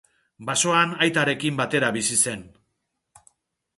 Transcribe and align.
Basoan 0.45 0.95
aitarekin 1.07 1.61
batera 1.61 1.91
bizi 1.99 2.19
zen. 2.25 2.43